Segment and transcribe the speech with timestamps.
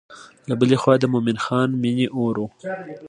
[0.49, 2.45] له بلې خوا د مومن خان مینې اور و.